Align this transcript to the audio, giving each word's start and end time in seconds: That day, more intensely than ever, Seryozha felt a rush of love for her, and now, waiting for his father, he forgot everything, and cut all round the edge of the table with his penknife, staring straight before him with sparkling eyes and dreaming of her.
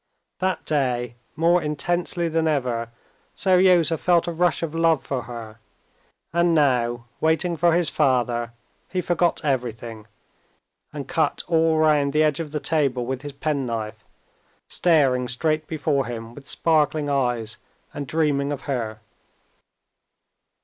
That 0.39 0.65
day, 0.65 1.13
more 1.35 1.61
intensely 1.61 2.27
than 2.27 2.47
ever, 2.47 2.89
Seryozha 3.35 3.99
felt 3.99 4.25
a 4.27 4.31
rush 4.31 4.63
of 4.63 4.73
love 4.73 5.03
for 5.05 5.21
her, 5.25 5.59
and 6.33 6.55
now, 6.55 7.05
waiting 7.19 7.55
for 7.55 7.73
his 7.75 7.87
father, 7.87 8.51
he 8.89 8.99
forgot 8.99 9.41
everything, 9.45 10.07
and 10.91 11.07
cut 11.07 11.43
all 11.47 11.77
round 11.77 12.13
the 12.13 12.23
edge 12.23 12.39
of 12.39 12.51
the 12.51 12.59
table 12.59 13.05
with 13.05 13.21
his 13.21 13.33
penknife, 13.33 14.03
staring 14.67 15.27
straight 15.27 15.67
before 15.67 16.07
him 16.07 16.33
with 16.33 16.47
sparkling 16.49 17.07
eyes 17.07 17.57
and 17.93 18.07
dreaming 18.07 18.51
of 18.51 18.61
her. 18.61 19.01